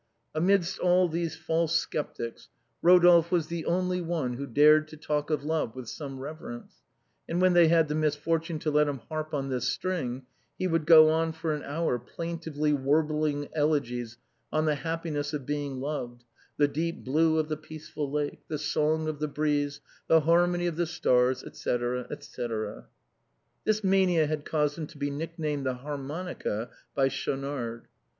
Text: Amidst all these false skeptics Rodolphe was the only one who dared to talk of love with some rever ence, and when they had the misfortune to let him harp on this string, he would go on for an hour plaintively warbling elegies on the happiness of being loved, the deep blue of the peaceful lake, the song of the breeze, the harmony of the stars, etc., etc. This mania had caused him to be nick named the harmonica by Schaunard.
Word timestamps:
Amidst 0.33 0.79
all 0.79 1.07
these 1.07 1.35
false 1.35 1.75
skeptics 1.75 2.49
Rodolphe 2.81 3.29
was 3.29 3.45
the 3.49 3.67
only 3.67 4.01
one 4.01 4.33
who 4.33 4.47
dared 4.47 4.87
to 4.87 4.97
talk 4.97 5.29
of 5.29 5.43
love 5.43 5.75
with 5.75 5.87
some 5.87 6.19
rever 6.19 6.53
ence, 6.55 6.81
and 7.29 7.39
when 7.39 7.53
they 7.53 7.67
had 7.67 7.87
the 7.87 7.93
misfortune 7.93 8.57
to 8.57 8.71
let 8.71 8.87
him 8.87 8.97
harp 9.09 9.31
on 9.31 9.49
this 9.49 9.67
string, 9.67 10.23
he 10.57 10.65
would 10.65 10.87
go 10.87 11.11
on 11.11 11.33
for 11.33 11.53
an 11.53 11.61
hour 11.61 11.99
plaintively 11.99 12.73
warbling 12.73 13.47
elegies 13.53 14.17
on 14.51 14.65
the 14.65 14.73
happiness 14.73 15.33
of 15.33 15.45
being 15.45 15.79
loved, 15.79 16.23
the 16.57 16.67
deep 16.67 17.03
blue 17.03 17.37
of 17.37 17.47
the 17.47 17.55
peaceful 17.55 18.09
lake, 18.09 18.41
the 18.47 18.57
song 18.57 19.07
of 19.07 19.19
the 19.19 19.27
breeze, 19.27 19.81
the 20.07 20.21
harmony 20.21 20.65
of 20.65 20.77
the 20.77 20.87
stars, 20.87 21.43
etc., 21.43 22.07
etc. 22.09 22.87
This 23.65 23.83
mania 23.83 24.25
had 24.25 24.45
caused 24.45 24.79
him 24.79 24.87
to 24.87 24.97
be 24.97 25.11
nick 25.11 25.37
named 25.37 25.67
the 25.67 25.75
harmonica 25.75 26.71
by 26.95 27.07
Schaunard. 27.07 27.85